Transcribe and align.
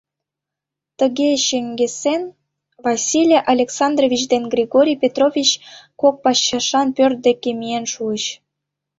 Тыге 0.99 1.29
чеҥгесен, 1.45 2.23
Василий 2.85 3.43
Александрович 3.53 4.21
ден 4.31 4.43
Григорий 4.53 4.97
Петрович 5.03 5.49
кок 6.01 6.15
пачашан 6.23 6.87
пӧрт 6.95 7.17
деке 7.27 7.49
миен 7.59 7.85
шуыч. 7.93 8.23